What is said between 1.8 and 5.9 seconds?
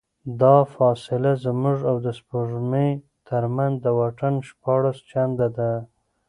او د سپوږمۍ ترمنځ د واټن شپاړس چنده ده.